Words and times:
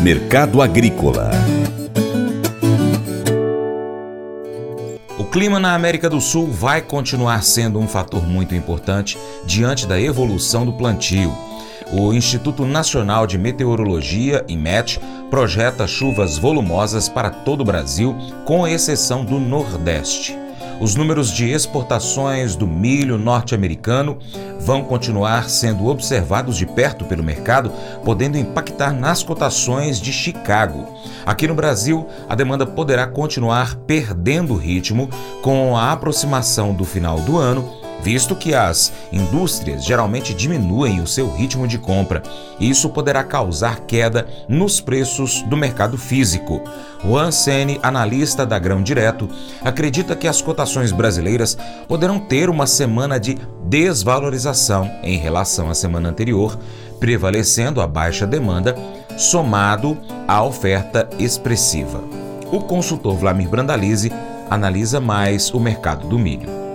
Mercado 0.00 0.62
Agrícola 0.62 1.30
O 5.18 5.24
clima 5.24 5.60
na 5.60 5.74
América 5.74 6.08
do 6.08 6.20
Sul 6.20 6.46
vai 6.46 6.80
continuar 6.80 7.42
sendo 7.42 7.78
um 7.78 7.86
fator 7.86 8.26
muito 8.26 8.54
importante 8.54 9.18
diante 9.44 9.86
da 9.86 10.00
evolução 10.00 10.64
do 10.64 10.72
plantio. 10.72 11.36
O 11.92 12.12
Instituto 12.12 12.64
Nacional 12.66 13.26
de 13.26 13.38
Meteorologia, 13.38 14.44
IMET, 14.48 15.00
projeta 15.30 15.86
chuvas 15.86 16.36
volumosas 16.38 17.08
para 17.08 17.30
todo 17.30 17.62
o 17.62 17.64
Brasil, 17.64 18.16
com 18.44 18.66
exceção 18.66 19.24
do 19.24 19.38
Nordeste. 19.38 20.47
Os 20.80 20.94
números 20.94 21.32
de 21.32 21.50
exportações 21.50 22.54
do 22.54 22.64
milho 22.66 23.18
norte-americano 23.18 24.18
vão 24.60 24.84
continuar 24.84 25.50
sendo 25.50 25.86
observados 25.88 26.56
de 26.56 26.66
perto 26.66 27.04
pelo 27.04 27.22
mercado, 27.22 27.72
podendo 28.04 28.38
impactar 28.38 28.92
nas 28.92 29.22
cotações 29.22 30.00
de 30.00 30.12
Chicago. 30.12 30.86
Aqui 31.26 31.48
no 31.48 31.54
Brasil, 31.54 32.06
a 32.28 32.34
demanda 32.36 32.64
poderá 32.64 33.06
continuar 33.06 33.74
perdendo 33.86 34.54
ritmo 34.54 35.10
com 35.42 35.76
a 35.76 35.90
aproximação 35.90 36.72
do 36.72 36.84
final 36.84 37.20
do 37.20 37.36
ano 37.36 37.77
visto 38.00 38.36
que 38.36 38.54
as 38.54 38.92
indústrias 39.12 39.84
geralmente 39.84 40.32
diminuem 40.34 41.00
o 41.00 41.06
seu 41.06 41.30
ritmo 41.30 41.66
de 41.66 41.78
compra. 41.78 42.22
Isso 42.60 42.88
poderá 42.88 43.24
causar 43.24 43.80
queda 43.80 44.26
nos 44.48 44.80
preços 44.80 45.42
do 45.42 45.56
mercado 45.56 45.98
físico. 45.98 46.62
Juan 47.04 47.30
Sene, 47.30 47.78
analista 47.82 48.44
da 48.44 48.58
Grão 48.58 48.82
Direto, 48.82 49.28
acredita 49.62 50.16
que 50.16 50.26
as 50.26 50.40
cotações 50.40 50.92
brasileiras 50.92 51.56
poderão 51.86 52.18
ter 52.18 52.50
uma 52.50 52.66
semana 52.66 53.18
de 53.18 53.38
desvalorização 53.64 54.90
em 55.02 55.18
relação 55.18 55.70
à 55.70 55.74
semana 55.74 56.08
anterior, 56.08 56.58
prevalecendo 56.98 57.80
a 57.80 57.86
baixa 57.86 58.26
demanda, 58.26 58.74
somado 59.16 59.96
à 60.26 60.42
oferta 60.42 61.08
expressiva. 61.18 62.02
O 62.50 62.60
consultor 62.60 63.16
Vlamir 63.16 63.48
Brandalize 63.48 64.10
analisa 64.48 65.00
mais 65.00 65.52
o 65.52 65.60
mercado 65.60 66.08
do 66.08 66.18
milho. 66.18 66.67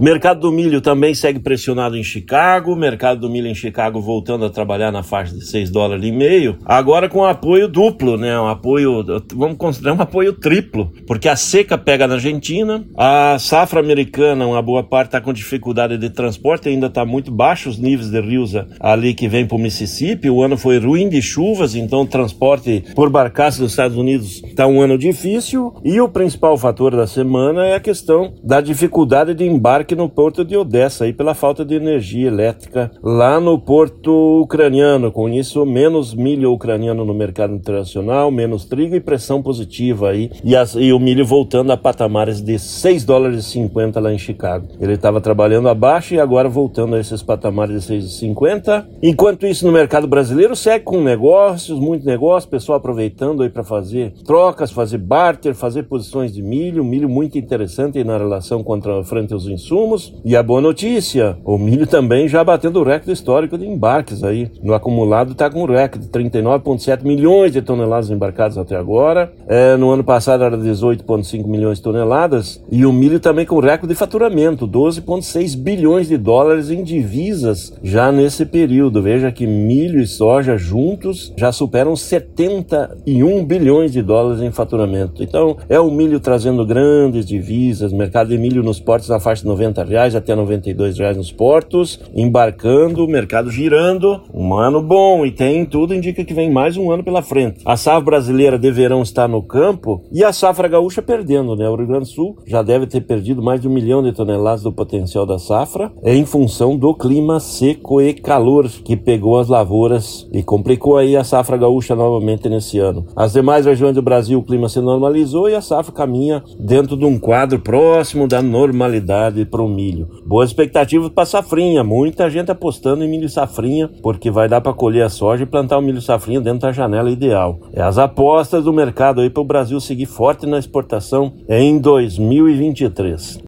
Mercado 0.00 0.38
do 0.38 0.52
milho 0.52 0.80
também 0.80 1.12
segue 1.12 1.40
pressionado 1.40 1.96
em 1.96 2.04
Chicago, 2.04 2.76
mercado 2.76 3.20
do 3.20 3.28
milho 3.28 3.48
em 3.48 3.54
Chicago 3.54 4.00
voltando 4.00 4.44
a 4.44 4.50
trabalhar 4.50 4.92
na 4.92 5.02
faixa 5.02 5.34
de 5.34 5.44
6 5.44 5.70
dólares 5.70 6.04
e 6.04 6.12
meio, 6.12 6.56
agora 6.64 7.08
com 7.08 7.24
apoio 7.24 7.66
duplo, 7.66 8.16
né? 8.16 8.38
Um 8.38 8.46
apoio, 8.46 9.04
vamos 9.34 9.56
considerar 9.56 9.94
um 9.94 10.00
apoio 10.00 10.32
triplo, 10.34 10.92
porque 11.04 11.28
a 11.28 11.34
seca 11.34 11.76
pega 11.76 12.06
na 12.06 12.14
Argentina, 12.14 12.86
a 12.96 13.38
safra 13.40 13.80
americana, 13.80 14.46
uma 14.46 14.62
boa 14.62 14.84
parte 14.84 15.08
está 15.08 15.20
com 15.20 15.32
dificuldade 15.32 15.98
de 15.98 16.10
transporte, 16.10 16.68
ainda 16.68 16.86
está 16.86 17.04
muito 17.04 17.32
baixo 17.32 17.68
os 17.68 17.76
níveis 17.76 18.08
de 18.08 18.20
rios 18.20 18.52
ali 18.78 19.12
que 19.14 19.26
vem 19.26 19.46
para 19.46 19.56
o 19.56 19.60
Mississippi, 19.60 20.30
o 20.30 20.44
ano 20.44 20.56
foi 20.56 20.78
ruim 20.78 21.08
de 21.08 21.20
chuvas, 21.20 21.74
então 21.74 22.02
o 22.02 22.06
transporte 22.06 22.84
por 22.94 23.10
barcaça 23.10 23.60
dos 23.60 23.72
Estados 23.72 23.96
Unidos 23.96 24.44
está 24.44 24.64
um 24.64 24.80
ano 24.80 24.96
difícil, 24.96 25.74
e 25.84 26.00
o 26.00 26.08
principal 26.08 26.56
fator 26.56 26.94
da 26.94 27.08
semana 27.08 27.66
é 27.66 27.74
a 27.74 27.80
questão 27.80 28.32
da 28.44 28.60
dificuldade 28.60 29.34
de 29.34 29.44
embarque 29.44 29.87
no 29.94 30.08
porto 30.08 30.44
de 30.44 30.56
Odessa 30.56 31.04
aí 31.04 31.12
pela 31.12 31.34
falta 31.34 31.64
de 31.64 31.74
energia 31.74 32.28
elétrica 32.28 32.90
lá 33.02 33.40
no 33.40 33.58
porto 33.58 34.42
ucraniano. 34.42 35.10
Com 35.10 35.28
isso, 35.28 35.64
menos 35.64 36.14
milho 36.14 36.52
ucraniano 36.52 37.04
no 37.04 37.14
mercado 37.14 37.54
internacional, 37.54 38.30
menos 38.30 38.64
trigo 38.64 38.94
e 38.94 39.00
pressão 39.00 39.42
positiva 39.42 40.10
aí. 40.10 40.30
E, 40.44 40.54
as, 40.54 40.74
e 40.74 40.92
o 40.92 40.98
milho 40.98 41.24
voltando 41.24 41.70
a 41.70 41.76
patamares 41.76 42.40
de 42.40 42.58
6 42.58 43.04
dólares 43.04 43.46
e 43.46 43.50
50 43.50 44.00
lá 44.00 44.12
em 44.12 44.18
Chicago. 44.18 44.68
Ele 44.80 44.94
estava 44.94 45.20
trabalhando 45.20 45.68
abaixo 45.68 46.14
e 46.14 46.20
agora 46.20 46.48
voltando 46.48 46.94
a 46.94 47.00
esses 47.00 47.22
patamares 47.22 47.86
de 47.86 47.94
6,50. 47.94 48.86
Enquanto 49.02 49.46
isso, 49.46 49.66
no 49.66 49.72
mercado 49.72 50.06
brasileiro 50.06 50.54
segue 50.54 50.84
com 50.84 51.00
negócios, 51.02 51.78
muito 51.78 52.04
negócio, 52.04 52.48
pessoal 52.48 52.78
aproveitando 52.78 53.42
aí 53.42 53.48
para 53.48 53.64
fazer 53.64 54.12
trocas, 54.24 54.70
fazer 54.70 54.98
barter, 54.98 55.54
fazer 55.54 55.84
posições 55.84 56.32
de 56.32 56.42
milho, 56.42 56.84
milho 56.84 57.08
muito 57.08 57.38
interessante 57.38 58.02
na 58.04 58.18
relação 58.18 58.62
contra 58.62 59.02
frente 59.04 59.32
aos 59.32 59.46
insumos 59.46 59.77
insumos. 59.78 60.12
E 60.24 60.36
a 60.36 60.42
boa 60.42 60.60
notícia, 60.60 61.36
o 61.44 61.56
milho 61.56 61.86
também 61.86 62.28
já 62.28 62.42
batendo 62.42 62.80
o 62.80 62.82
recorde 62.82 63.12
histórico 63.12 63.56
de 63.56 63.66
embarques 63.66 64.24
aí. 64.24 64.50
No 64.62 64.74
acumulado 64.74 65.32
está 65.32 65.48
com 65.48 65.62
um 65.62 65.66
recorde, 65.66 66.08
39,7 66.08 67.04
milhões 67.04 67.52
de 67.52 67.62
toneladas 67.62 68.10
embarcadas 68.10 68.58
até 68.58 68.76
agora. 68.76 69.32
É, 69.46 69.76
no 69.76 69.90
ano 69.90 70.02
passado 70.02 70.42
era 70.42 70.56
18,5 70.56 71.46
milhões 71.46 71.78
de 71.78 71.84
toneladas. 71.84 72.62
E 72.70 72.84
o 72.84 72.92
milho 72.92 73.20
também 73.20 73.46
com 73.46 73.58
recorde 73.60 73.94
de 73.94 73.98
faturamento, 73.98 74.66
12,6 74.66 75.56
bilhões 75.56 76.08
de 76.08 76.16
dólares 76.16 76.70
em 76.70 76.82
divisas 76.82 77.72
já 77.82 78.10
nesse 78.10 78.44
período. 78.44 79.02
Veja 79.02 79.30
que 79.30 79.46
milho 79.46 80.00
e 80.00 80.06
soja 80.06 80.56
juntos 80.56 81.32
já 81.36 81.52
superam 81.52 81.94
71 81.94 83.44
bilhões 83.44 83.92
de 83.92 84.02
dólares 84.02 84.42
em 84.42 84.50
faturamento. 84.50 85.22
Então 85.22 85.56
é 85.68 85.78
o 85.78 85.90
milho 85.90 86.20
trazendo 86.20 86.66
grandes 86.66 87.24
divisas, 87.24 87.92
mercado 87.92 88.28
de 88.28 88.38
milho 88.38 88.62
nos 88.62 88.80
portos 88.80 89.08
na 89.08 89.20
faixa 89.20 89.42
de 89.42 89.48
90 89.48 89.67
90 89.68 89.84
reais 89.84 90.14
até 90.14 90.34
92 90.34 90.98
reais 90.98 91.16
nos 91.16 91.30
portos, 91.30 92.00
embarcando, 92.14 93.06
mercado 93.06 93.50
girando, 93.50 94.20
um 94.32 94.54
ano 94.54 94.82
bom 94.82 95.24
e 95.24 95.30
tem 95.30 95.64
tudo 95.64 95.94
indica 95.94 96.24
que 96.24 96.34
vem 96.34 96.50
mais 96.50 96.76
um 96.76 96.90
ano 96.90 97.04
pela 97.04 97.22
frente. 97.22 97.60
A 97.64 97.76
safra 97.76 98.00
brasileira 98.00 98.58
de 98.58 98.70
verão 98.70 99.02
está 99.02 99.28
no 99.28 99.42
campo 99.42 100.02
e 100.10 100.24
a 100.24 100.32
safra 100.32 100.68
gaúcha 100.68 101.02
perdendo, 101.02 101.54
né? 101.54 101.68
O 101.68 101.76
Rio 101.76 101.86
Grande 101.86 102.04
do 102.04 102.10
Sul 102.10 102.36
já 102.46 102.62
deve 102.62 102.86
ter 102.86 103.00
perdido 103.02 103.42
mais 103.42 103.60
de 103.60 103.68
um 103.68 103.72
milhão 103.72 104.02
de 104.02 104.12
toneladas 104.12 104.62
do 104.62 104.72
potencial 104.72 105.26
da 105.26 105.38
safra 105.38 105.92
em 106.02 106.24
função 106.24 106.76
do 106.76 106.94
clima 106.94 107.40
seco 107.40 108.00
e 108.00 108.14
calor 108.14 108.68
que 108.68 108.96
pegou 108.96 109.38
as 109.38 109.48
lavouras 109.48 110.28
e 110.32 110.42
complicou 110.42 110.96
aí 110.96 111.16
a 111.16 111.24
safra 111.24 111.56
gaúcha 111.56 111.94
novamente 111.94 112.48
nesse 112.48 112.78
ano. 112.78 113.06
As 113.14 113.32
demais 113.32 113.66
regiões 113.66 113.94
do 113.94 114.02
Brasil 114.02 114.38
o 114.38 114.42
clima 114.42 114.68
se 114.68 114.80
normalizou 114.80 115.48
e 115.48 115.54
a 115.54 115.60
safra 115.60 115.92
caminha 115.92 116.42
dentro 116.58 116.96
de 116.96 117.04
um 117.04 117.18
quadro 117.18 117.58
próximo 117.58 118.26
da 118.26 118.40
normalidade 118.40 119.44
para 119.48 119.62
o 119.62 119.68
milho. 119.68 120.08
Boas 120.24 120.50
expectativas 120.50 121.08
para 121.08 121.26
safrinha, 121.26 121.82
muita 121.82 122.30
gente 122.30 122.50
apostando 122.50 123.02
em 123.02 123.08
milho 123.08 123.28
safrinha, 123.28 123.88
porque 124.02 124.30
vai 124.30 124.48
dar 124.48 124.60
para 124.60 124.72
colher 124.72 125.04
a 125.04 125.08
soja 125.08 125.42
e 125.42 125.46
plantar 125.46 125.78
o 125.78 125.82
milho 125.82 126.00
safrinha 126.00 126.40
dentro 126.40 126.60
da 126.60 126.72
janela 126.72 127.10
ideal. 127.10 127.58
É 127.72 127.82
as 127.82 127.98
apostas 127.98 128.64
do 128.64 128.72
mercado 128.72 129.20
aí 129.20 129.30
para 129.30 129.42
o 129.42 129.46
Brasil 129.46 129.80
seguir 129.80 130.06
forte 130.06 130.46
na 130.46 130.58
exportação 130.58 131.32
em 131.48 131.78
2023. 131.78 133.47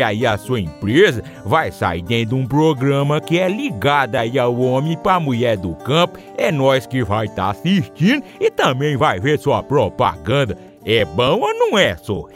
aí 0.01 0.25
a 0.25 0.37
sua 0.37 0.59
empresa 0.59 1.23
vai 1.45 1.71
sair 1.71 2.01
dentro 2.01 2.35
de 2.35 2.41
um 2.41 2.47
programa 2.47 3.21
que 3.21 3.39
é 3.39 3.47
ligado 3.47 4.15
aí 4.15 4.37
ao 4.39 4.57
homem 4.59 4.97
para 4.97 5.19
mulher 5.19 5.57
do 5.57 5.75
campo. 5.75 6.19
É 6.37 6.51
nós 6.51 6.85
que 6.85 7.03
vai 7.03 7.25
estar 7.25 7.43
tá 7.43 7.49
assistindo 7.51 8.23
e 8.39 8.49
também 8.49 8.97
vai 8.97 9.19
ver 9.19 9.39
sua 9.39 9.61
propaganda. 9.61 10.57
É 10.85 11.05
bom 11.05 11.39
ou 11.39 11.53
não 11.53 11.77
é, 11.77 11.95
só? 11.97 12.27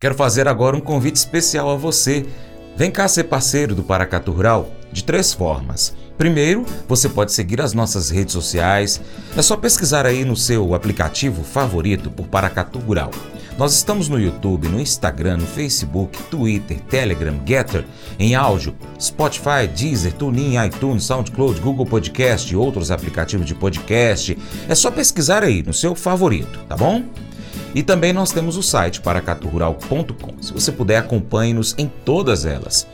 Quero 0.00 0.14
fazer 0.14 0.48
agora 0.48 0.76
um 0.76 0.80
convite 0.80 1.16
especial 1.16 1.70
a 1.70 1.76
você. 1.76 2.26
Vem 2.76 2.90
cá 2.90 3.06
ser 3.06 3.24
parceiro 3.24 3.74
do 3.74 3.82
Paracatu 3.82 4.32
Rural 4.32 4.68
de 4.92 5.04
três 5.04 5.32
formas. 5.32 5.94
Primeiro, 6.16 6.64
você 6.88 7.08
pode 7.08 7.32
seguir 7.32 7.60
as 7.60 7.72
nossas 7.72 8.10
redes 8.10 8.32
sociais. 8.32 9.00
É 9.36 9.42
só 9.42 9.56
pesquisar 9.56 10.06
aí 10.06 10.24
no 10.24 10.36
seu 10.36 10.74
aplicativo 10.74 11.42
favorito 11.42 12.10
por 12.10 12.26
Paracatu 12.26 12.78
Rural. 12.78 13.10
Nós 13.56 13.72
estamos 13.72 14.08
no 14.08 14.18
YouTube, 14.18 14.66
no 14.66 14.80
Instagram, 14.80 15.36
no 15.36 15.46
Facebook, 15.46 16.20
Twitter, 16.24 16.80
Telegram, 16.80 17.40
Getter, 17.46 17.84
em 18.18 18.34
áudio, 18.34 18.74
Spotify, 19.00 19.68
Deezer, 19.72 20.12
TuneIn, 20.14 20.56
iTunes, 20.66 21.04
SoundCloud, 21.04 21.60
Google 21.60 21.86
Podcast 21.86 22.52
e 22.52 22.56
outros 22.56 22.90
aplicativos 22.90 23.46
de 23.46 23.54
podcast. 23.54 24.36
É 24.68 24.74
só 24.74 24.90
pesquisar 24.90 25.44
aí 25.44 25.62
no 25.62 25.72
seu 25.72 25.94
favorito, 25.94 26.58
tá 26.68 26.76
bom? 26.76 27.04
E 27.72 27.84
também 27.84 28.12
nós 28.12 28.32
temos 28.32 28.56
o 28.56 28.62
site 28.62 29.00
paracaturural.com. 29.00 30.42
Se 30.42 30.52
você 30.52 30.72
puder, 30.72 30.96
acompanhe-nos 30.96 31.76
em 31.78 31.86
todas 32.04 32.44
elas. 32.44 32.88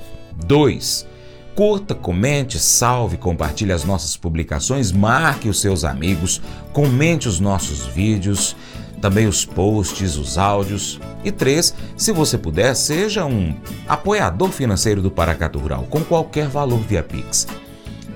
2. 0.44 1.08
Curta, 1.54 1.94
comente, 1.94 2.58
salve, 2.58 3.16
compartilhe 3.16 3.72
as 3.72 3.84
nossas 3.84 4.14
publicações, 4.14 4.92
marque 4.92 5.48
os 5.48 5.58
seus 5.58 5.84
amigos, 5.84 6.40
comente 6.72 7.28
os 7.28 7.40
nossos 7.40 7.86
vídeos 7.86 8.54
também 9.00 9.26
os 9.26 9.44
posts, 9.44 10.16
os 10.16 10.36
áudios. 10.38 11.00
E 11.24 11.32
três, 11.32 11.74
se 11.96 12.12
você 12.12 12.36
puder, 12.36 12.74
seja 12.74 13.24
um 13.24 13.54
apoiador 13.88 14.50
financeiro 14.50 15.02
do 15.02 15.10
Paracato 15.10 15.58
Rural 15.58 15.86
com 15.88 16.02
qualquer 16.02 16.48
valor 16.48 16.80
via 16.80 17.02
Pix. 17.02 17.46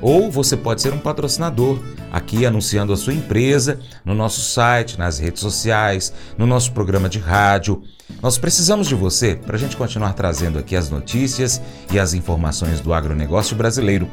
Ou 0.01 0.31
você 0.31 0.57
pode 0.57 0.83
ser 0.83 0.93
um 0.93 0.99
patrocinador, 0.99 1.79
aqui 2.13 2.45
anunciando 2.45 2.93
a 2.93 2.97
sua 2.97 3.15
empresa 3.15 3.81
no 4.05 4.15
nosso 4.15 4.41
site, 4.41 4.99
nas 4.99 5.19
redes 5.19 5.41
sociais, 5.41 6.13
no 6.37 6.47
nosso 6.47 6.73
programa 6.73 7.09
de 7.09 7.19
rádio. 7.19 7.83
Nós 8.23 8.37
precisamos 8.37 8.87
de 8.87 8.95
você 8.95 9.35
para 9.35 9.57
a 9.57 9.59
gente 9.59 9.77
continuar 9.77 10.13
trazendo 10.13 10.59
aqui 10.59 10.77
as 10.77 10.91
notícias 10.91 11.61
e 11.91 11.99
as 11.99 12.13
informações 12.13 12.81
do 12.81 12.93
agronegócio 12.93 13.57
brasileiro. 13.57 14.07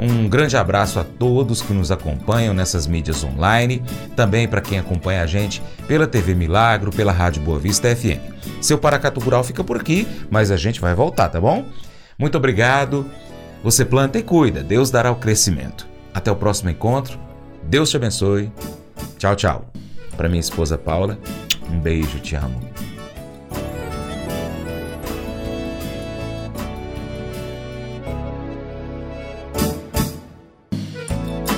Um 0.00 0.26
grande 0.30 0.56
abraço 0.56 0.98
a 0.98 1.04
todos 1.04 1.60
que 1.60 1.74
nos 1.74 1.90
acompanham 1.90 2.54
nessas 2.54 2.86
mídias 2.86 3.22
online, 3.22 3.82
também 4.16 4.48
para 4.48 4.62
quem 4.62 4.78
acompanha 4.78 5.22
a 5.22 5.26
gente 5.26 5.62
pela 5.86 6.06
TV 6.06 6.34
Milagro, 6.34 6.90
pela 6.90 7.12
Rádio 7.12 7.42
Boa 7.42 7.58
Vista 7.58 7.94
FM. 7.94 8.18
Seu 8.62 8.78
Paracatu 8.78 9.20
Rural 9.20 9.44
fica 9.44 9.62
por 9.62 9.76
aqui, 9.76 10.08
mas 10.30 10.50
a 10.50 10.56
gente 10.56 10.80
vai 10.80 10.94
voltar, 10.94 11.28
tá 11.28 11.38
bom? 11.38 11.66
Muito 12.18 12.38
obrigado. 12.38 13.04
Você 13.62 13.84
planta 13.84 14.18
e 14.18 14.22
cuida, 14.22 14.62
Deus 14.62 14.90
dará 14.90 15.12
o 15.12 15.16
crescimento. 15.16 15.86
Até 16.14 16.32
o 16.32 16.36
próximo 16.36 16.70
encontro. 16.70 17.18
Deus 17.62 17.90
te 17.90 17.96
abençoe. 17.96 18.50
Tchau, 19.18 19.36
tchau. 19.36 19.70
Para 20.16 20.30
minha 20.30 20.40
esposa 20.40 20.78
Paula, 20.78 21.18
um 21.70 21.78
beijo, 21.78 22.18
te 22.20 22.34
amo. 22.36 22.69